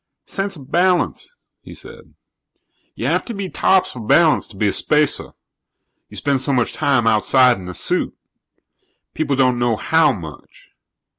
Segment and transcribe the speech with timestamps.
[0.25, 2.15] "Sense of balance," he said.
[2.95, 5.33] "You have to be tops for balance to be a spacer
[6.09, 8.17] you spend so much time outside in a suit.
[9.13, 10.69] People don't know how much.